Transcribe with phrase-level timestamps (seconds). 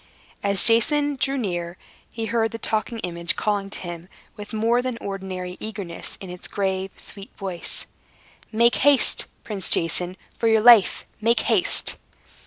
[0.41, 1.77] As Jason drew near,
[2.09, 6.47] he heard the Talking Image calling to him with more than ordinary eagerness, in its
[6.47, 7.85] grave, sweet voice:
[8.51, 10.17] "Make haste, Prince Jason!
[10.35, 11.97] For your life, make haste!"